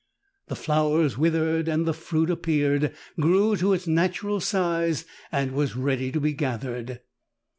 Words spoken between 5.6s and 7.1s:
ready to be gathered.